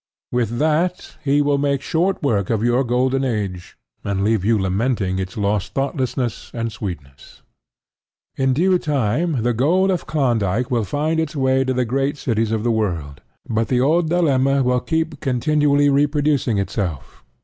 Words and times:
With 0.31 0.57
that, 0.57 1.15
he 1.23 1.43
will 1.43 1.59
make 1.59 1.83
short 1.83 2.23
work 2.23 2.49
of 2.49 2.63
your 2.63 2.83
golden 2.83 3.23
age, 3.23 3.77
and 4.03 4.23
leave 4.23 4.43
you 4.43 4.57
lamenting 4.57 5.19
its 5.19 5.37
lost 5.37 5.75
thoughtlessness 5.75 6.49
and 6.55 6.71
sweetness. 6.71 7.43
In 8.35 8.51
due 8.53 8.79
time 8.79 9.43
the 9.43 9.53
gold 9.53 9.91
of 9.91 10.07
Klondyke 10.07 10.71
will 10.71 10.85
find 10.85 11.19
its 11.19 11.35
way 11.35 11.63
to 11.65 11.73
the 11.75 11.85
great 11.85 12.17
cities 12.17 12.51
of 12.51 12.63
the 12.63 12.71
world. 12.71 13.21
But 13.47 13.67
the 13.67 13.81
old 13.81 14.09
dilemma 14.09 14.63
will 14.63 14.79
keep 14.79 15.19
continually 15.19 15.87
reproducing 15.87 16.57
itself. 16.57 17.23